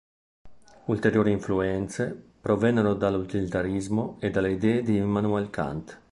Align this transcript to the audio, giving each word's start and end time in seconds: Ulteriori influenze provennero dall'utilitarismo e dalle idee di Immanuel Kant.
Ulteriori 0.85 1.29
influenze 1.31 2.19
provennero 2.41 2.95
dall'utilitarismo 2.95 4.17
e 4.19 4.31
dalle 4.31 4.53
idee 4.53 4.81
di 4.81 4.97
Immanuel 4.97 5.51
Kant. 5.51 5.99